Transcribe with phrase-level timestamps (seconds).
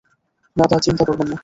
[0.55, 1.37] দাদা, চিন্তা করবেন না।